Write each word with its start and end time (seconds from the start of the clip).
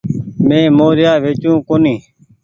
مين 0.47 0.63
موريآ 0.79 1.13
ويچو 1.23 1.53
ڪونيٚ۔ 1.67 2.01